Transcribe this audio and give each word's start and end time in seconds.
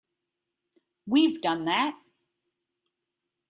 We've 1.05 1.39
done 1.43 1.65
that. 1.65 1.95